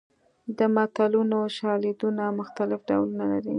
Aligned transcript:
د 0.57 0.59
متلونو 0.75 1.39
شالیدونه 1.57 2.23
مختلف 2.39 2.79
ډولونه 2.89 3.23
لري 3.33 3.49